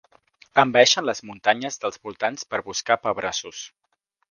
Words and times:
Envaeixen 0.61 1.05
les 1.09 1.21
muntanyes 1.31 1.77
dels 1.85 2.03
voltants 2.09 2.49
per 2.55 2.63
buscar 2.73 3.01
pebrassos. 3.07 3.65